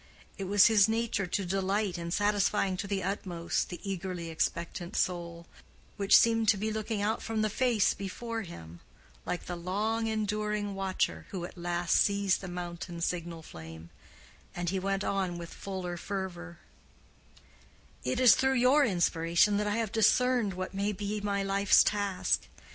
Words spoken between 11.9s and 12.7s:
sees the